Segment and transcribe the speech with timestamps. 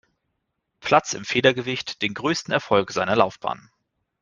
[0.79, 3.69] Platz im Federgewicht den größten Erfolg seiner Laufbahn.